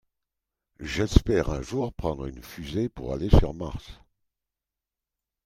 J'espère 0.79 1.51
un 1.51 1.61
jour 1.61 1.93
prendre 1.93 2.25
une 2.25 2.41
fusée 2.41 2.89
pour 2.89 3.13
aller 3.13 3.29
sur 3.29 3.53
Mars. 3.53 3.99